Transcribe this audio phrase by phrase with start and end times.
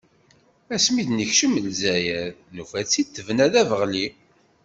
[0.75, 4.07] Ass mi d-nekcem lezzayer, nufa-tt-id tebna d abeɣli.